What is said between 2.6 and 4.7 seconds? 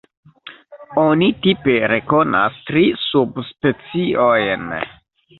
tri subspeciojn.